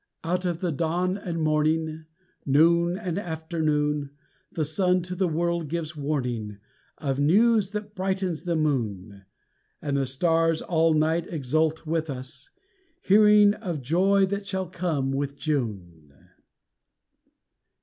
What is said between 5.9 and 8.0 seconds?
warning Of news that